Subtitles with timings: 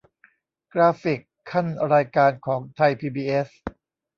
[0.73, 1.19] กราฟิก
[1.49, 3.47] คั่นรายการของไทยพีบีเอส